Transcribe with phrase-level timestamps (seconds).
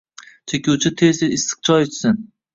[0.47, 2.15] Chekuvchi tez-tez issiq choy ichsin.